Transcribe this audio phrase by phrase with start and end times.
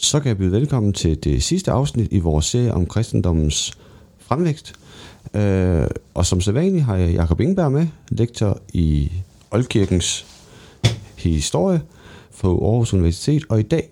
[0.00, 3.78] så kan jeg byde velkommen til det sidste afsnit i vores serie om kristendommens
[4.18, 4.72] fremvækst.
[5.34, 9.12] Øh, og som sædvanligt har jeg Jakob Ingeberg med, lektor i
[9.50, 10.26] Oldkirkens
[11.16, 11.82] historie
[12.40, 13.88] på Aarhus Universitet, og i dag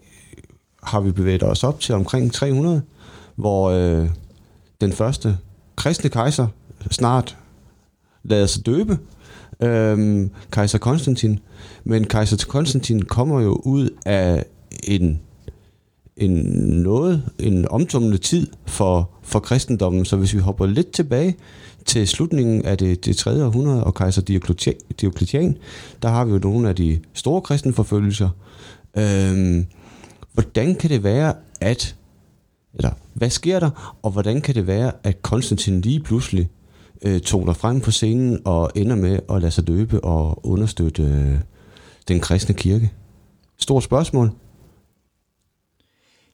[0.83, 2.83] har vi bevæget os op til omkring 300,
[3.35, 4.09] hvor øh,
[4.81, 5.39] den første
[5.77, 6.47] kristne kejser
[6.91, 7.37] snart
[8.23, 8.99] lader sig døbe,
[9.61, 11.39] øh, kejser Konstantin.
[11.85, 14.45] Men kejser Konstantin kommer jo ud af
[14.85, 15.21] en
[16.17, 16.33] en
[16.83, 20.05] noget, en omtumlende tid for, for kristendommen.
[20.05, 21.37] Så hvis vi hopper lidt tilbage
[21.85, 23.45] til slutningen af det, det 3.
[23.45, 24.23] århundrede og kejser
[25.01, 25.57] Diokletian,
[26.03, 28.29] der har vi jo nogle af de store kristenforfølgelser.
[28.99, 29.67] Øhm,
[30.33, 31.97] hvordan kan det være, at,
[32.75, 36.49] eller hvad sker der, og hvordan kan det være, at Konstantin lige pludselig
[37.03, 41.39] øh, toner frem på scenen og ender med at lade sig døbe og understøtte øh,
[42.09, 42.93] den kristne kirke?
[43.59, 44.31] Stort spørgsmål.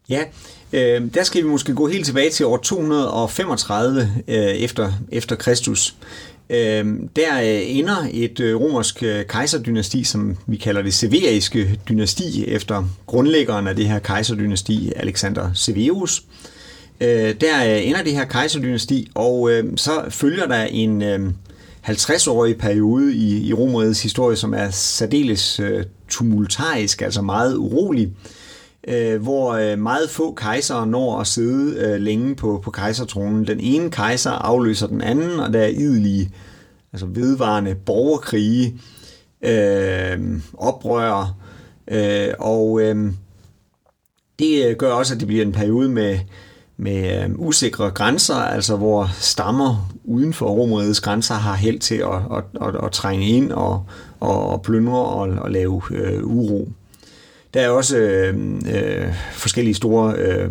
[0.08, 0.24] Ja,
[0.72, 5.94] øh, der skal vi måske gå helt tilbage til år 235 øh, efter, efter Kristus.
[6.50, 6.86] Øh,
[7.16, 12.84] der øh, ender et øh, romersk øh, kejserdynasti, som vi kalder det severiske dynasti, efter
[13.06, 16.22] grundlæggeren af det her kejserdynasti, Alexander Severus.
[17.00, 21.30] Øh, der øh, ender det her kejserdynasti, og øh, så følger der en øh,
[21.88, 28.06] 50-årig periode i, i Romerets historie, som er særdeles øh, tumultarisk, altså meget urolig.
[28.06, 28.41] Øh,
[28.88, 33.46] øh, hvor øh, meget få kejsere når at sidde øh, længe på, på kejsertronen.
[33.46, 36.30] Den ene kejser afløser den anden, og der er idelige,
[36.92, 38.80] altså vedvarende borgerkrige,
[39.42, 41.36] øh, oprør,
[41.88, 43.12] øh, og øh,
[44.38, 46.18] det øh, gør også, at det bliver en periode med,
[46.76, 52.36] med øh, usikre grænser, altså hvor stammer uden for Romerrigets grænser har held til at,
[52.36, 53.84] at, at, at trænge ind og,
[54.20, 56.68] og, og plyndre og, og lave øh, uro.
[57.54, 58.34] Der er også øh,
[58.74, 60.50] øh, forskellige store øh,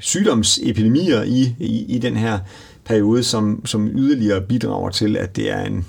[0.00, 2.38] sygdomsepidemier i, i, i den her
[2.84, 5.86] periode, som, som yderligere bidrager til, at det er en,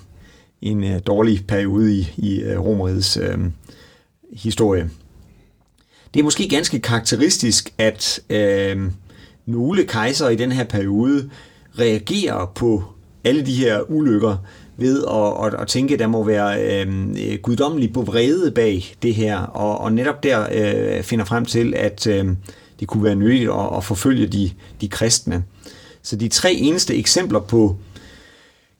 [0.62, 3.38] en øh, dårlig periode i, i øh, Romerigets øh,
[4.34, 4.90] historie.
[6.14, 8.82] Det er måske ganske karakteristisk, at øh,
[9.46, 11.30] nogle kejser i den her periode
[11.80, 12.84] reagerer på
[13.24, 14.38] alle de her ulykker
[14.82, 19.16] ved at, at, at tænke, at der må være øhm, øh, guddommelig vrede bag det
[19.16, 22.26] her, og, og netop der øh, finder frem til, at øh,
[22.80, 25.44] det kunne være nyttigt at, at forfølge de, de kristne.
[26.04, 27.76] Så de tre eneste eksempler på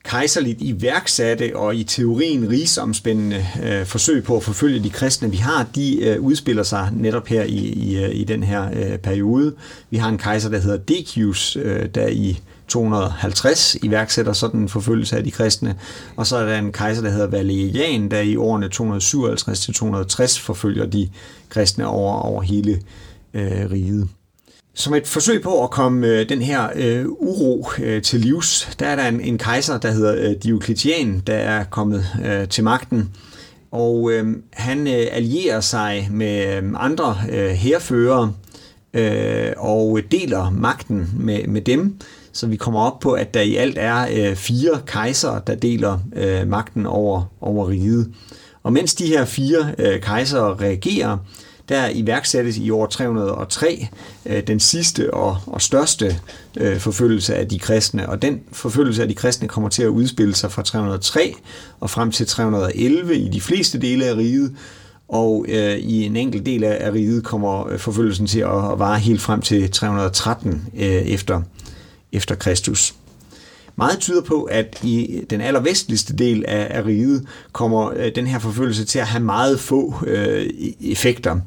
[0.04, 5.66] kejserligt iværksatte og i teorien rigsomspændende øh, forsøg på at forfølge de kristne, vi har,
[5.74, 9.54] de øh, udspiller sig netop her i, i, øh, i den her øh, periode.
[9.90, 15.16] Vi har en kejser, der hedder Decius, øh, der i 250 iværksætter sådan en forfølgelse
[15.16, 15.76] af de kristne,
[16.16, 21.08] og så er der en kejser, der hedder Valerian, der i årene 257-260 forfølger de
[21.48, 22.80] kristne over, over hele
[23.34, 24.08] øh, riget.
[24.74, 28.86] Som et forsøg på at komme øh, den her øh, uro øh, til livs, der
[28.86, 33.10] er der en, en kejser, der hedder øh, Diocletian, der er kommet øh, til magten,
[33.70, 38.28] og øh, han øh, allierer sig med øh, andre øh, herfører
[38.94, 41.96] øh, og deler magten med, med dem,
[42.32, 45.98] så vi kommer op på, at der i alt er øh, fire kejsere, der deler
[46.16, 48.12] øh, magten over, over riget.
[48.62, 51.18] Og mens de her fire øh, kejsere reagerer,
[51.68, 53.88] der iværksættes i år 303
[54.26, 56.20] øh, den sidste og, og største
[56.56, 58.08] øh, forfølgelse af de kristne.
[58.08, 61.34] Og den forfølgelse af de kristne kommer til at udspille sig fra 303
[61.80, 64.56] og frem til 311 i de fleste dele af riget.
[65.12, 68.78] Og øh, i en enkelt del af, af riget kommer øh, forfølgelsen til at, at
[68.78, 71.42] vare helt frem til 313 øh, efter
[72.12, 72.94] efter Kristus.
[73.76, 78.38] Meget tyder på, at i den allervestligste del af, af riget kommer øh, den her
[78.38, 81.40] forfølgelse til at have meget få øh, e-, effekter.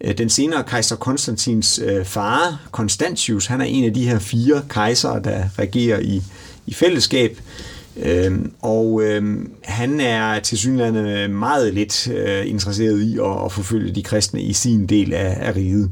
[0.00, 4.62] Øh, den senere kejser Konstantins øh, far, Constantius, han er en af de her fire
[4.68, 6.22] kejsere, der regerer i,
[6.66, 7.38] i fællesskab.
[8.02, 13.94] Øh, og øhm, han er til synligheden meget lidt øh, interesseret i at, at forfølge
[13.94, 15.90] de kristne i sin del af, af riget.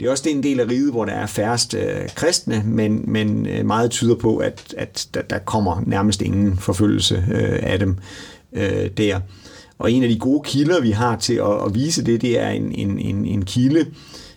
[0.00, 3.46] Det er også en del af riget, hvor der er færrest øh, kristne, men, men
[3.46, 7.96] øh, meget tyder på, at, at der, der kommer nærmest ingen forfølgelse øh, af dem
[8.52, 9.20] øh, der.
[9.78, 12.48] Og en af de gode kilder, vi har til at, at vise det, det er
[12.48, 13.86] en, en, en, en kilde, øh,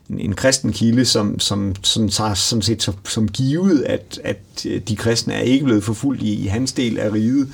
[0.09, 4.37] en, en kristen kilde, som, som, som tager sådan set som, som givet, at, at
[4.87, 7.47] de kristne er ikke blevet forfulgt i, i hans del af riget,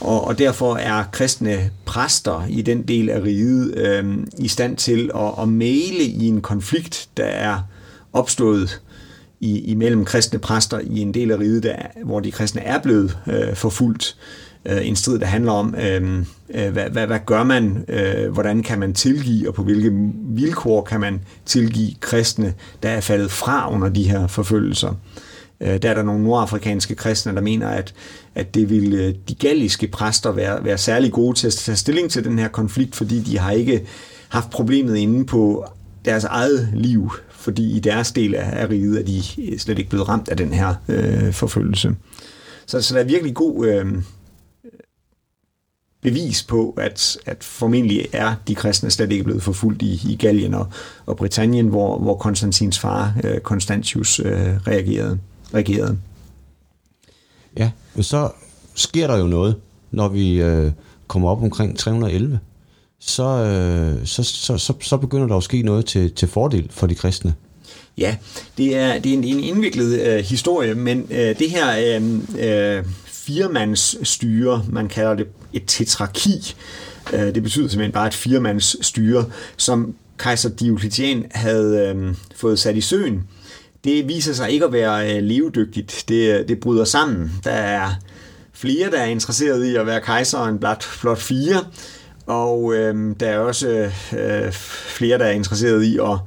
[0.00, 5.10] og, og derfor er kristne præster i den del af riget øh, i stand til
[5.14, 7.58] at, at male i en konflikt, der er
[8.12, 8.80] opstået
[9.40, 13.18] i, imellem kristne præster i en del af riget, der, hvor de kristne er blevet
[13.26, 14.16] øh, forfulgt
[14.64, 16.24] øh, en strid, der handler om, øh,
[16.54, 19.90] øh, hvad, hvad, hvad gør man, øh, hvordan kan man tilgive, og på hvilke
[20.24, 24.94] vilkår kan man tilgive kristne, der er faldet fra under de her forfølgelser.
[25.60, 27.94] Øh, der er der nogle nordafrikanske kristne, der mener, at,
[28.34, 32.10] at det vil øh, de galliske præster være, være særlig gode til at tage stilling
[32.10, 33.86] til den her konflikt, fordi de har ikke
[34.28, 35.66] haft problemet inde på
[36.04, 39.22] deres eget liv, fordi i deres del af riget er de
[39.58, 41.94] slet ikke blevet ramt af den her øh, forfølgelse.
[42.66, 43.86] Så, så der er virkelig god øh,
[46.02, 50.54] bevis på, at, at formentlig er de kristne slet ikke blevet forfulgt i, i Gallien
[50.54, 50.66] og,
[51.06, 55.18] og Britannien, hvor, hvor Konstantins far, øh, Constantius, øh, reagerede,
[55.54, 55.98] reagerede.
[57.58, 58.30] Ja, men så
[58.74, 59.56] sker der jo noget,
[59.90, 60.72] når vi øh,
[61.06, 62.38] kommer op omkring 311.
[62.98, 66.86] Så, øh, så, så, så, så begynder der at ske noget til, til fordel for
[66.86, 67.34] de kristne.
[67.98, 68.16] Ja,
[68.56, 72.84] det er, det er en, en indviklet øh, historie, men øh, det her øh, øh,
[73.06, 76.54] firemands styre, man kalder det et tetraki,
[77.12, 79.24] øh, det betyder simpelthen bare et firemands styre,
[79.56, 83.24] som kejser Diocletian havde øh, fået sat i søen,
[83.84, 86.04] det viser sig ikke at være øh, levedygtigt.
[86.08, 87.32] Det, øh, det bryder sammen.
[87.44, 87.90] Der er
[88.52, 91.64] flere, der er interesseret i at være kejser end blot, blot fire,
[92.26, 96.18] og øh, der er også øh, flere, der er interesseret i at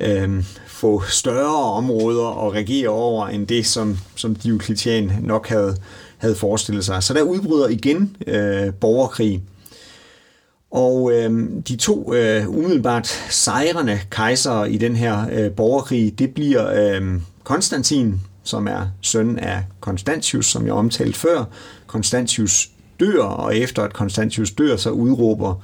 [0.00, 5.76] øh, få større områder at regere over, end det, som, som Diocletian nok havde,
[6.18, 7.02] havde forestillet sig.
[7.02, 9.42] Så der udbryder igen øh, borgerkrig.
[10.70, 16.94] Og øh, de to øh, umiddelbart sejrende kejsere i den her øh, borgerkrig, det bliver
[17.00, 21.44] øh, Konstantin, som er søn af Constantius, som jeg omtalte før.
[21.86, 22.70] Constantius
[23.00, 25.62] dør, og efter at Constantius dør, så udråber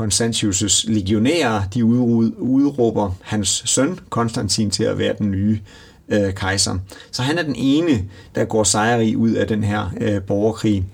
[0.00, 5.60] Constantius' legionærer, de udråber hans søn Konstantin til at være den nye
[6.10, 6.78] øh, kejser.
[7.10, 8.04] Så han er den ene,
[8.34, 10.84] der går sejrig ud af den her øh, borgerkrig.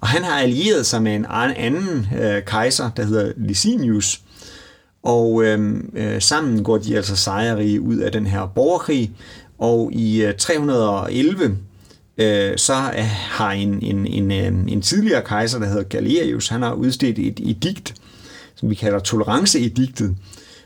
[0.00, 1.26] Og han har allieret sig med en
[1.56, 4.20] anden øh, kejser, der hedder Licinius,
[5.02, 9.10] og øh, øh, sammen går de altså sejrige ud af den her borgerkrig,
[9.58, 11.56] og i øh, 311
[12.18, 12.74] øh, så
[13.12, 17.40] har en, en, en, øh, en tidligere kejser, der hedder Galerius, han har udstedt et
[17.44, 17.94] edikt,
[18.54, 20.16] som vi kalder toleranceediktet,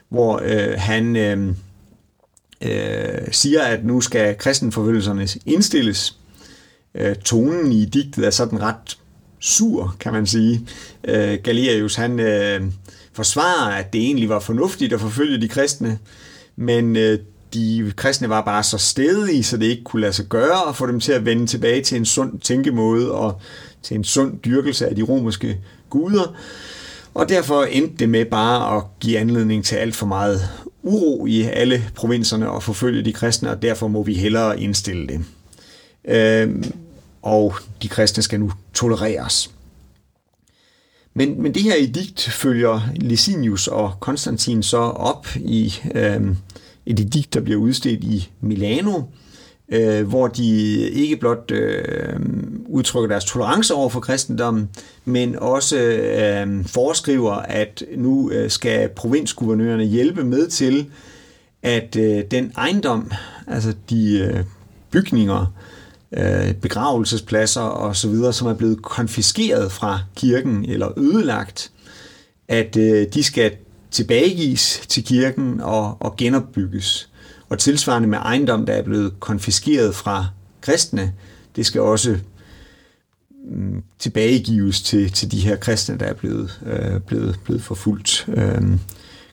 [0.08, 1.54] hvor øh, han øh,
[2.62, 6.16] øh, siger, at nu skal kristenforfølgelserne indstilles.
[6.94, 8.98] Øh, tonen i digtet er sådan ret
[9.40, 10.66] sur, kan man sige.
[11.04, 12.60] Øh, Galerius, han øh,
[13.12, 15.98] forsvarer, at det egentlig var fornuftigt at forfølge de kristne,
[16.56, 17.18] men øh,
[17.54, 20.86] de kristne var bare så stedige, så det ikke kunne lade sig gøre at få
[20.86, 23.40] dem til at vende tilbage til en sund tænkemåde og
[23.82, 25.58] til en sund dyrkelse af de romerske
[25.90, 26.36] guder.
[27.14, 30.40] Og derfor endte det med bare at give anledning til alt for meget
[30.86, 35.24] uro i alle provinserne og forfølge de kristne, og derfor må vi hellere indstille det.
[36.08, 36.64] Øh,
[37.22, 39.50] og de kristne skal nu tolereres.
[41.14, 46.20] Men, men det her edikt følger Licinius og Konstantin så op i øh,
[46.86, 49.02] et edikt, der bliver udstedt i Milano,
[49.68, 52.16] øh, hvor de ikke blot øh,
[52.68, 54.68] udtrykker deres tolerance over for kristendommen,
[55.04, 60.86] men også øh, foreskriver, at nu øh, skal provinsguvernørerne hjælpe med til,
[61.62, 63.12] at øh, den ejendom,
[63.46, 64.44] altså de øh,
[64.90, 65.54] bygninger,
[66.12, 71.72] øh, begravelsespladser og så videre, som er blevet konfiskeret fra kirken eller ødelagt,
[72.48, 73.52] at øh, de skal
[73.90, 77.08] tilbagegives til kirken og, og genopbygges.
[77.48, 80.26] Og tilsvarende med ejendom, der er blevet konfiskeret fra
[80.60, 81.12] kristne,
[81.56, 82.18] det skal også
[83.50, 88.28] mm, tilbagegives til, til de her kristne, der er blevet, øh, blevet, blevet forfulgt.
[88.28, 88.62] Øh,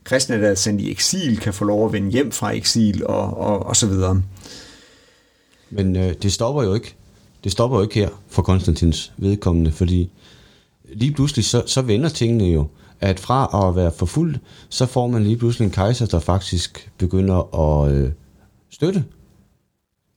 [0.03, 3.37] kristne, der er sendt i eksil, kan få lov at vende hjem fra eksil og,
[3.37, 4.21] og, og så videre.
[5.69, 6.95] Men øh, det stopper jo ikke.
[7.43, 10.11] Det stopper jo ikke her for Konstantins vedkommende, fordi
[10.93, 12.67] lige pludselig så, så vender tingene jo,
[13.03, 17.55] at fra at være forfulgt, så får man lige pludselig en kejser, der faktisk begynder
[17.59, 18.11] at øh,
[18.69, 19.03] støtte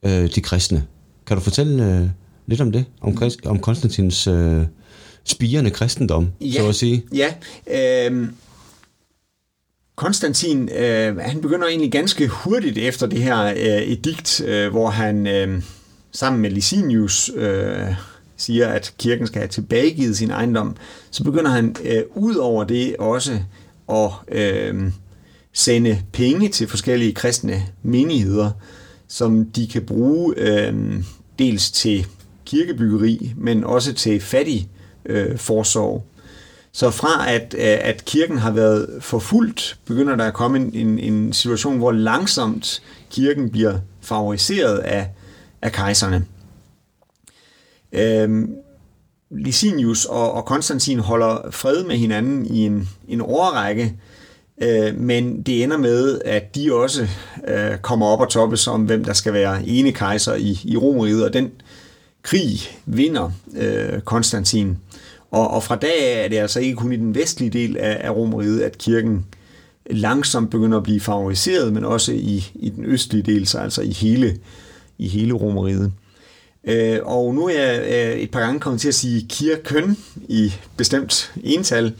[0.05, 0.85] øh, de kristne.
[1.25, 2.09] Kan du fortælle øh,
[2.45, 2.85] lidt om det?
[3.01, 4.61] Om, om Konstantins øh,
[5.23, 7.05] spirende kristendom, ja, så at sige?
[7.13, 7.33] Ja,
[8.09, 8.27] øh,
[9.95, 15.27] Konstantin, øh, han begynder egentlig ganske hurtigt efter det her øh, edikt, øh, hvor han
[15.27, 15.63] øh,
[16.11, 17.95] sammen med Licinius øh,
[18.37, 20.75] siger, at kirken skal have tilbagegivet sin ejendom,
[21.11, 23.39] så begynder han øh, ud over det også
[23.89, 24.91] at øh,
[25.53, 28.51] sende penge til forskellige kristne menigheder,
[29.07, 31.03] som de kan bruge øh,
[31.39, 32.07] dels til
[32.45, 34.69] kirkebyggeri, men også til fattig
[35.05, 36.05] øh, forsorg.
[36.71, 40.99] Så fra at, øh, at kirken har været forfulgt, begynder der at komme en, en,
[40.99, 45.09] en situation, hvor langsomt kirken bliver favoriseret af,
[45.61, 46.25] af kejserne.
[47.91, 48.55] Øhm,
[49.31, 53.93] Licinius og, og Konstantin holder fred med hinanden i en, en årrække,
[54.61, 57.07] øh, men det ender med, at de også
[57.47, 61.25] øh, kommer op og toppes om, hvem der skal være ene kejser i, i Romeriet,
[61.25, 61.51] og den
[62.23, 64.77] krig vinder øh, Konstantin.
[65.31, 67.97] Og, og fra dag af er det altså ikke kun i den vestlige del af,
[68.01, 69.25] af Romeriet, at kirken
[69.89, 73.91] langsomt begynder at blive favoriseret, men også i, i den østlige del, så altså i
[73.91, 74.37] hele,
[74.97, 75.91] i hele Romeriet.
[76.67, 79.97] Øh, og nu er jeg øh, et par gange kommet til at sige kirken
[80.27, 81.93] i bestemt ental,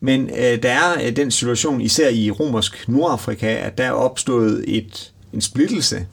[0.00, 4.64] men øh, der er øh, den situation, især i romersk Nordafrika, at der er opstået
[4.66, 6.06] et, en splittelse,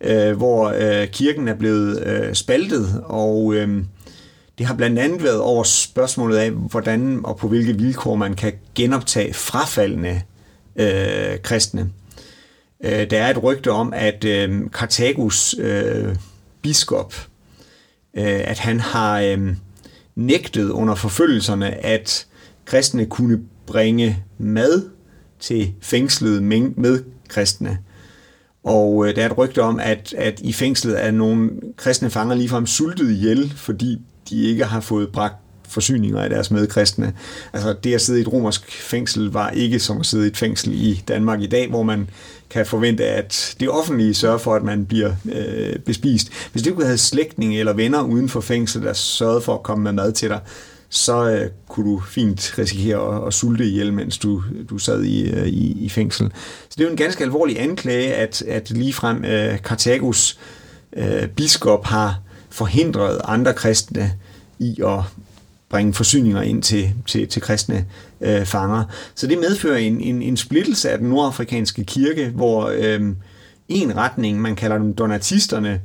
[0.00, 3.84] øh, hvor øh, kirken er blevet øh, spaltet, og øh,
[4.58, 8.52] det har blandt andet været over spørgsmålet af, hvordan og på hvilke vilkår man kan
[8.74, 10.20] genoptage frafaldende
[10.76, 11.90] øh, kristne.
[12.84, 14.62] Øh, der er et rygte om, at øh,
[15.58, 16.16] øh,
[16.62, 17.14] biskop,
[18.14, 19.56] øh, at han har øh,
[20.14, 22.26] nægtet under forfølgelserne, at
[22.64, 24.90] kristne kunne bringe mad
[25.40, 26.40] til fængslede
[26.76, 27.78] med kristne.
[28.64, 32.34] Og øh, der er et rygte om, at, at i fængslet er nogle kristne fanger
[32.34, 33.98] ligefrem sultet ihjel, fordi
[34.30, 35.36] de ikke har fået bragt
[35.68, 37.12] forsyninger af deres medkristne.
[37.52, 40.36] Altså det at sidde i et romersk fængsel var ikke som at sidde i et
[40.36, 42.10] fængsel i Danmark i dag, hvor man
[42.50, 46.28] kan forvente, at det offentlige sørger for, at man bliver øh, bespist.
[46.52, 49.84] Hvis du kunne havde slægtninge eller venner uden for fængsel, der sørgede for at komme
[49.84, 50.40] med mad til dig,
[50.88, 55.30] så øh, kunne du fint risikere at, at sulte ihjel, mens du, du sad i,
[55.30, 56.30] øh, i, i fængsel.
[56.68, 60.38] Så det er jo en ganske alvorlig anklage, at, at ligefrem øh, Karthagos
[60.96, 62.20] øh, biskop har
[62.50, 64.12] forhindret andre kristne
[64.58, 65.00] i at
[65.70, 67.86] bringe forsyninger ind til, til, til kristne
[68.20, 68.84] øh, fanger.
[69.14, 73.00] Så det medfører en, en, en splittelse af den nordafrikanske kirke, hvor øh,
[73.68, 75.80] en retning, man kalder dem donatisterne,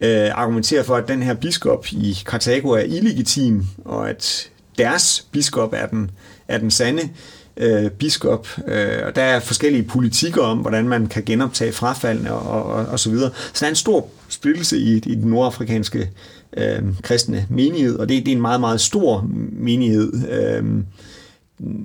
[0.00, 5.72] øh, argumenterer for, at den her biskop i Karthago er illegitim, og at deres biskop
[5.72, 6.10] er den,
[6.48, 7.08] er den sande
[7.56, 8.48] øh, biskop.
[8.66, 13.00] Øh, og der er forskellige politikker om, hvordan man kan genoptage frafaldene og, og, og
[13.00, 13.30] så videre.
[13.52, 16.10] Så der er en stor splittelse i, i den nordafrikanske
[16.56, 20.12] øh, kristne menighed, og det, det er en meget, meget stor menighed.
[20.30, 20.64] Øh,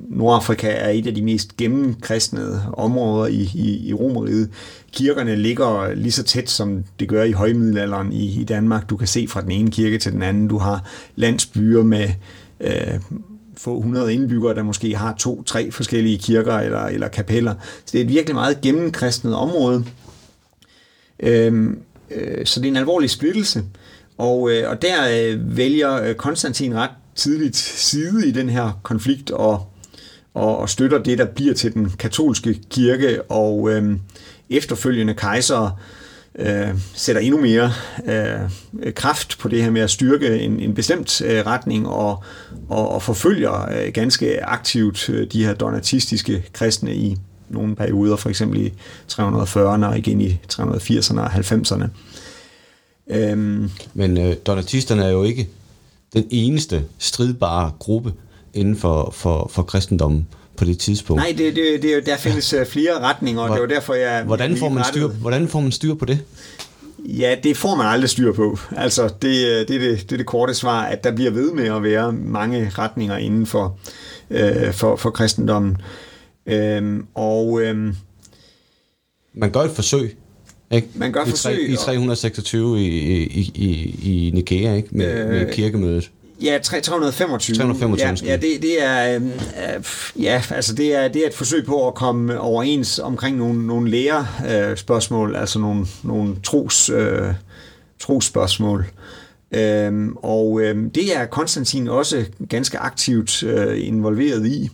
[0.10, 4.50] Nordafrika er et af de mest gennemkristnede områder i, i, i Romeriet.
[4.92, 8.90] Kirkerne ligger lige så tæt, som det gør i højmiddelalderen i, i Danmark.
[8.90, 10.48] Du kan se fra den ene kirke til den anden.
[10.48, 12.10] Du har landsbyer med
[12.62, 13.00] øh,
[13.58, 17.54] få hundrede indbyggere, der måske har to, tre forskellige kirker eller, eller kapeller.
[17.86, 19.86] Så det er et virkelig meget gennemkristnet område.
[21.20, 21.70] Øh,
[22.12, 23.64] øh, så det er en alvorlig splittelse.
[24.20, 29.32] Og, øh, og der øh, vælger øh, Konstantin ret tidligt side i den her konflikt
[29.32, 29.72] og,
[30.34, 33.98] og, og støtter det, der bliver til den katolske kirke, og øh,
[34.50, 35.80] efterfølgende kejser
[36.40, 37.72] øh, sætter endnu mere
[38.06, 42.24] øh, kraft på det her med at styrke en, en bestemt øh, retning og,
[42.70, 47.18] og, og forfølger øh, ganske aktivt øh, de her donatistiske kristne i
[47.50, 48.74] nogle perioder, for eksempel i
[49.12, 51.88] 340'erne og igen i 380'erne og 90'erne.
[53.10, 53.70] Øhm.
[53.94, 55.50] Men øh, donatisterne er jo ikke
[56.14, 58.14] den eneste stridbare gruppe
[58.54, 61.22] inden for, for, for kristendommen på det tidspunkt.
[61.22, 64.24] Nej, det, det, det, der findes øh, flere retninger, og det var derfor, jeg...
[64.24, 66.20] Hvordan får, man styr, hvordan får man styr på det?
[67.06, 68.60] Ja, det får man aldrig styr på.
[68.76, 71.66] Altså, det, øh, det, det, det er det korte svar, at der bliver ved med
[71.66, 73.78] at være mange retninger inden for,
[74.30, 75.78] øh, for, for kristendommen.
[76.46, 77.62] Øhm, og...
[77.62, 77.96] Øhm,
[79.34, 80.18] man gør et forsøg.
[80.72, 80.88] Ikke?
[80.96, 81.70] Man gør I, forsøg.
[81.70, 82.88] I 326 i,
[83.24, 84.90] i, i, i Nikea, ikke?
[84.92, 86.12] Med, øh, med kirkemødet.
[86.42, 87.56] Ja, 325.
[87.56, 88.18] 325.
[88.24, 89.84] Ja, ja det, det er øh,
[90.24, 93.90] ja, altså det er det er et forsøg på at komme overens omkring nogle nogle
[93.90, 97.34] lære øh, spørgsmål, altså nogle nogle tros øh,
[98.00, 98.86] trosspørgsmål.
[99.52, 104.70] Øhm, og øh, det er Konstantin også ganske aktivt øh, involveret i,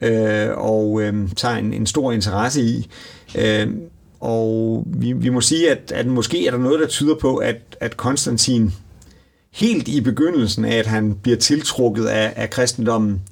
[0.00, 2.88] øh, og øh, tager en, en stor interesse i.
[3.38, 3.68] Øh,
[4.22, 7.56] og vi, vi må sige, at, at måske er der noget, der tyder på, at,
[7.80, 8.72] at Konstantin
[9.52, 13.22] helt i begyndelsen af, at han bliver tiltrukket af, af kristendommen,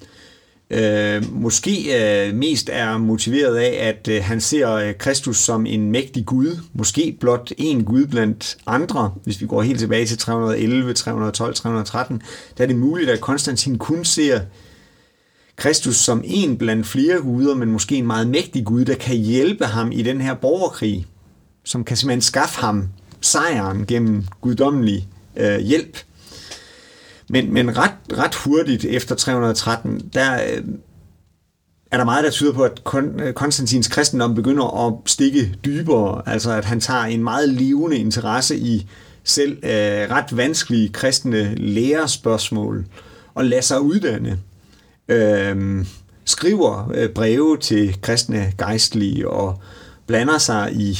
[0.71, 5.91] øh, måske øh, mest er motiveret af, at øh, han ser øh, Kristus som en
[5.91, 10.95] mægtig Gud, måske blot en Gud blandt andre, hvis vi går helt tilbage til 311,
[10.95, 12.23] 312, 313,
[12.59, 14.41] der er det muligt, at Konstantin kun ser
[15.61, 19.65] Kristus som en blandt flere guder, men måske en meget mægtig Gud, der kan hjælpe
[19.65, 21.07] ham i den her borgerkrig,
[21.65, 22.89] som kan simpelthen skaffe ham
[23.21, 25.99] sejren gennem guddommelig øh, hjælp.
[27.29, 30.65] Men, men ret, ret hurtigt efter 313, der øh,
[31.91, 32.81] er der meget, der tyder på, at
[33.19, 38.57] øh, Konstantins kristendom begynder at stikke dybere, altså at han tager en meget levende interesse
[38.59, 38.87] i
[39.25, 42.87] selv øh, ret vanskelige kristne lærerspørgsmål
[43.35, 44.39] og lader sig uddanne.
[45.11, 45.85] Øh,
[46.25, 49.61] skriver øh, breve til kristne geistlige og
[50.07, 50.99] blander sig i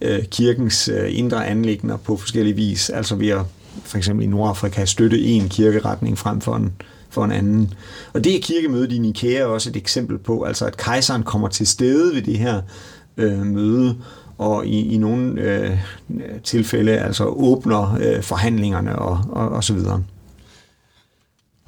[0.00, 3.40] øh, kirkens øh, indre anlægner på forskellige vis, altså ved at
[3.84, 6.72] for eksempel i Nordafrika støtte en kirkeretning frem for en,
[7.10, 7.74] for en anden.
[8.12, 11.66] Og det er kirkemødet i Nikea også et eksempel på, altså at kejseren kommer til
[11.66, 12.62] stede ved det her
[13.16, 13.96] øh, møde,
[14.38, 15.78] og i, i nogle øh,
[16.44, 20.02] tilfælde altså åbner øh, forhandlingerne og, og, og så videre.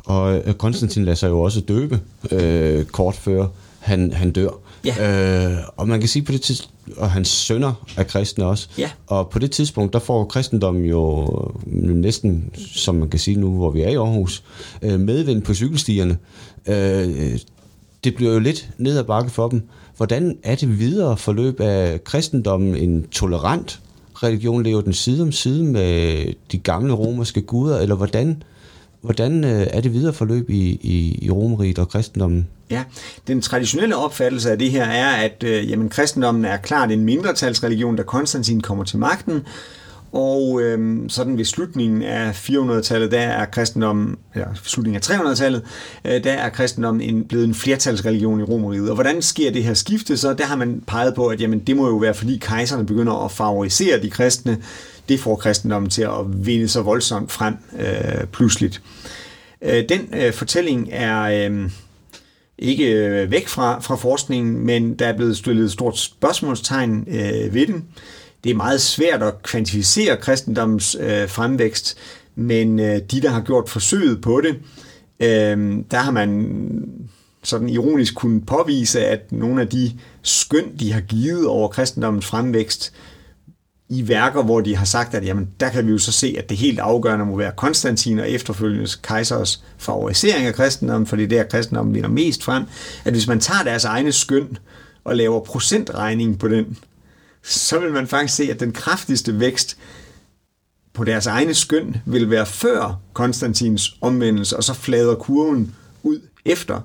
[0.05, 3.47] Og øh, Konstantin lader sig jo også døbe øh, kort før
[3.79, 4.51] han, han dør.
[4.85, 5.53] Ja.
[5.53, 8.69] Øh, og man kan sige på det tidspunkt, og hans sønner er kristne også.
[8.79, 8.91] Ja.
[9.07, 11.29] Og på det tidspunkt, der får kristendommen jo
[11.77, 14.43] næsten, som man kan sige nu, hvor vi er i Aarhus,
[14.83, 16.19] øh, medvind på cykelstierne.
[16.67, 17.39] Øh,
[18.05, 19.63] det bliver jo lidt ned ad bakke for dem.
[19.97, 23.81] Hvordan er det videre forløb af kristendommen en tolerant
[24.15, 24.63] religion?
[24.63, 28.43] Lever den side om side med de gamle romerske guder, eller hvordan,
[29.03, 32.49] hvordan øh, er det videre forløb i, i, i romeriet og kristendommen?
[32.71, 32.85] Ja,
[33.27, 37.97] den traditionelle opfattelse af det her er, at øh, jamen, kristendommen er klart en mindretalsreligion,
[37.97, 39.43] da Konstantin kommer til magten,
[40.13, 45.63] og øh, sådan ved slutningen af 400-tallet, der er kristendommen, eller slutningen af 300-tallet,
[46.05, 48.89] øh, der er kristendommen en, blevet en flertalsreligion i Romeriet.
[48.89, 50.35] Og hvordan sker det her skifte så?
[50.35, 53.33] Der har man peget på, at jamen, det må jo være, fordi kejserne begynder at
[53.33, 54.59] favorisere de kristne.
[55.09, 58.83] Det får kristendommen til at vinde så voldsomt frem øh, pludseligt.
[59.63, 61.49] Øh, den øh, fortælling er...
[61.51, 61.71] Øh,
[62.59, 67.55] ikke øh, væk fra, fra forskningen, men der er blevet stillet et stort spørgsmålstegn øh,
[67.55, 67.85] ved den.
[68.45, 71.97] Det er meget svært at kvantificere kristendommens øh, fremvækst,
[72.35, 74.57] men øh, de, der har gjort forsøget på det,
[75.21, 76.49] øh, der har man
[77.43, 79.93] sådan ironisk kunne påvise, at nogle af de
[80.23, 82.93] skøn, de har givet over kristendommens fremvækst,
[83.93, 86.49] i værker, hvor de har sagt, at jamen, der kan vi jo så se, at
[86.49, 91.29] det helt afgørende må være Konstantin og efterfølgende kejsers favorisering af kristendommen, for det er
[91.29, 92.65] der, kristendommen vinder mest frem,
[93.05, 94.59] at hvis man tager deres egne skøn
[95.05, 96.79] og laver procentregning på den,
[97.43, 99.77] så vil man faktisk se, at den kraftigste vækst
[100.93, 106.81] på deres egne skøn vil være før Konstantins omvendelse, og så flader kurven ud efter.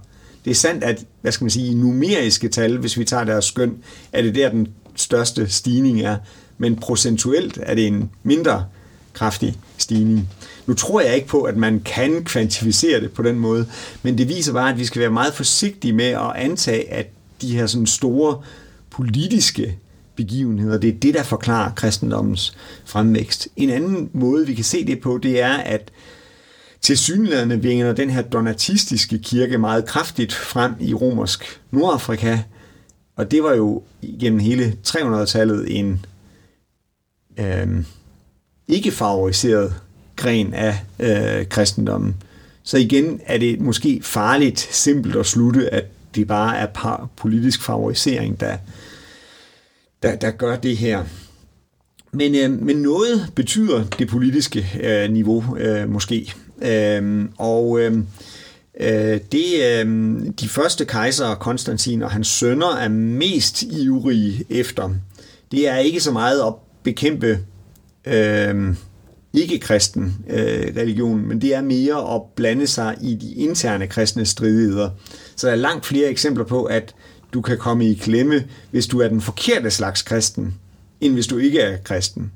[0.46, 3.46] Det er sandt, at hvad skal man sige, i numeriske tal, hvis vi tager deres
[3.46, 3.78] skøn,
[4.14, 6.18] er det der, den største stigning er
[6.58, 8.66] men procentuelt er det en mindre
[9.14, 10.30] kraftig stigning.
[10.66, 13.68] Nu tror jeg ikke på, at man kan kvantificere det på den måde,
[14.04, 17.08] men det viser bare, at vi skal være meget forsigtige med at antage, at
[17.42, 18.42] de her sådan store
[18.90, 19.78] politiske
[20.16, 23.48] begivenheder, det er det, der forklarer kristendommens fremvækst.
[23.56, 25.92] En anden måde, vi kan se det på, det er, at
[26.82, 32.40] til synlædende vinger den her donatistiske kirke meget kraftigt frem i romersk Nordafrika,
[33.16, 33.84] og det var jo
[34.20, 36.06] gennem hele 300-tallet en
[37.38, 37.68] øh,
[38.68, 39.74] ikke favoriseret
[40.16, 42.16] gren af øh, kristendommen.
[42.64, 47.64] Så igen er det måske farligt simpelt at slutte, at det bare er par politisk
[47.64, 48.58] favorisering, der,
[50.04, 51.04] der, der gør det her.
[52.12, 56.34] Men, øh, men noget betyder det politiske øh, niveau øh, måske.
[56.62, 57.98] Øhm, øh, og øh,
[59.32, 64.90] det øh, de første kejser, Konstantin og hans sønner, er mest ivrige efter,
[65.52, 67.40] det er ikke så meget op bekæmpe
[68.06, 68.76] øh,
[69.34, 74.90] ikke-kristen øh, religion, men det er mere at blande sig i de interne kristne stridigheder.
[75.36, 76.96] Så der er langt flere eksempler på, at
[77.34, 80.56] du kan komme i klemme, hvis du er den forkerte slags kristen,
[81.02, 82.32] end hvis du ikke er kristen.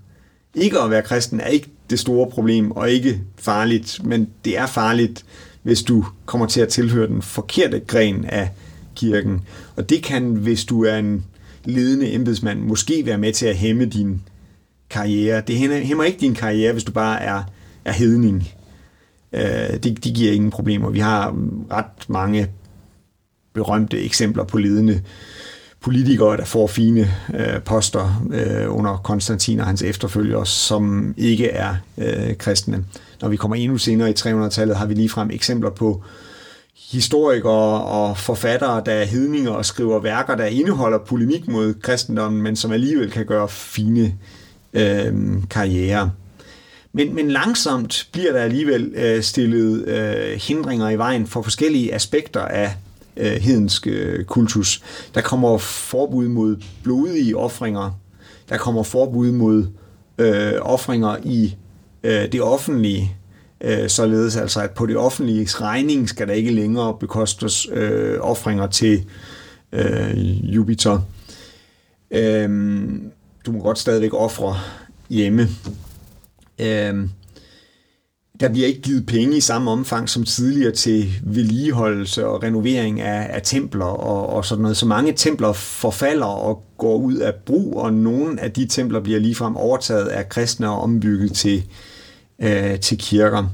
[0.55, 4.65] Ikke at være kristen er ikke det store problem, og ikke farligt, men det er
[4.67, 5.25] farligt,
[5.63, 8.49] hvis du kommer til at tilhøre den forkerte gren af
[8.95, 9.41] kirken.
[9.75, 11.25] Og det kan, hvis du er en
[11.65, 14.21] ledende embedsmand, måske være med til at hæmme din
[14.91, 15.41] karriere.
[15.47, 17.43] Det hæmmer ikke din karriere, hvis du bare er,
[17.85, 18.49] er hedning.
[19.33, 20.89] Øh, det, det giver ingen problemer.
[20.89, 22.47] Vi har mm, ret mange
[23.53, 25.01] berømte eksempler på ledende
[25.81, 31.75] politikere, der får fine øh, poster øh, under Konstantin og hans efterfølgere, som ikke er
[31.97, 32.85] øh, kristne.
[33.21, 36.03] Når vi kommer endnu senere i 300-tallet, har vi ligefrem eksempler på
[36.91, 42.55] historikere og forfattere, der er hedninger og skriver værker, der indeholder polemik mod kristendommen, men
[42.55, 44.11] som alligevel kan gøre fine øh,
[44.73, 45.13] Øh,
[45.49, 46.11] karriere.
[46.93, 52.41] Men, men langsomt bliver der alligevel øh, stillet øh, hindringer i vejen for forskellige aspekter
[52.41, 52.75] af
[53.17, 54.83] øh, hedensk øh, kultus.
[55.15, 57.99] Der kommer forbud mod blodige ofringer.
[58.49, 59.67] Der kommer forbud mod
[60.17, 61.55] øh, ofringer i
[62.03, 63.15] øh, det offentlige.
[63.61, 68.67] Øh, således altså, at på det offentlige regning skal der ikke længere bekostes øh, ofringer
[68.67, 69.05] til
[69.71, 70.99] øh, Jupiter.
[72.11, 72.49] Øh,
[73.45, 74.55] du må godt stadigvæk ofre
[75.09, 75.47] hjemme.
[76.59, 77.07] Øh,
[78.39, 83.35] der bliver ikke givet penge i samme omfang som tidligere til vedligeholdelse og renovering af,
[83.35, 84.77] af templer og, og sådan noget.
[84.77, 89.19] Så mange templer forfalder og går ud af brug, og nogle af de templer bliver
[89.19, 91.63] ligefrem overtaget af kristne og ombygget til,
[92.39, 93.47] øh, til kirker.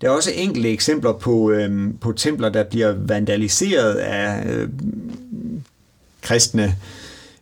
[0.00, 4.68] Der er også enkelte eksempler på, øh, på templer, der bliver vandaliseret af øh,
[6.22, 6.99] kristne øh,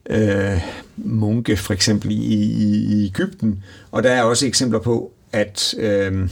[0.08, 0.60] øh,
[0.96, 3.64] munke, for eksempel i, i, i Ægypten.
[3.90, 6.28] Og der er også eksempler på, at øh,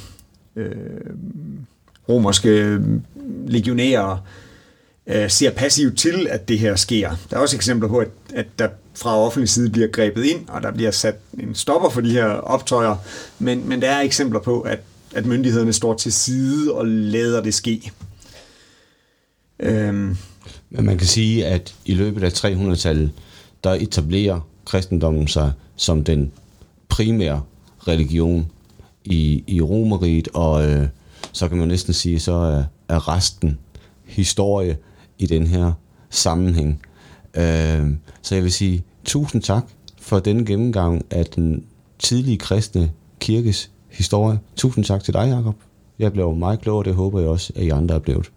[0.56, 0.70] øh,
[2.08, 2.80] romerske
[3.46, 4.26] legionærer
[5.06, 7.10] øh, ser passivt til, at det her sker.
[7.30, 10.62] Der er også eksempler på, at, at der fra offentlig side bliver grebet ind, og
[10.62, 12.96] der bliver sat en stopper for de her optøjer,
[13.38, 14.78] men, men der er eksempler på, at,
[15.14, 17.92] at myndighederne står til side og lader det ske.
[19.60, 20.16] Øhm.
[20.70, 23.10] Men man kan sige, at i løbet af 300-tallet,
[23.64, 26.32] der etablerer kristendommen sig som den
[26.88, 27.42] primære
[27.88, 28.46] religion
[29.04, 30.88] i, i Romeriet, og øh,
[31.32, 33.58] så kan man næsten sige, så er, er resten
[34.04, 34.76] historie
[35.18, 35.72] i den her
[36.10, 36.82] sammenhæng.
[37.34, 37.90] Øh,
[38.22, 39.64] så jeg vil sige tusind tak
[40.00, 41.64] for denne gennemgang af den
[41.98, 42.90] tidlige kristne
[43.20, 44.38] kirkes historie.
[44.56, 45.54] Tusind tak til dig, Jacob.
[45.98, 48.30] Jeg blev meget klogere, det håber jeg også, at I andre er blevet.